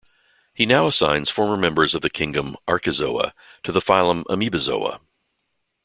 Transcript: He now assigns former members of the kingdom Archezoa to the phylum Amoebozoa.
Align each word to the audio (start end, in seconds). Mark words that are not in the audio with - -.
He 0.51 0.65
now 0.65 0.87
assigns 0.87 1.29
former 1.29 1.55
members 1.55 1.93
of 1.93 2.01
the 2.01 2.09
kingdom 2.09 2.57
Archezoa 2.67 3.33
to 3.61 3.71
the 3.71 3.81
phylum 3.81 4.23
Amoebozoa. 4.31 4.99